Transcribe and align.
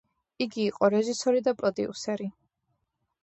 იგი 0.43 0.63
იყო 0.69 0.89
რეჟისორი 0.93 1.43
და 1.49 1.53
პროდიუსერი. 1.61 2.31